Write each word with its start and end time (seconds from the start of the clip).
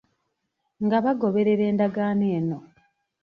Nga 0.85 0.97
bagoberera 1.05 1.63
endagaano 1.71 2.23
eno 2.37 2.57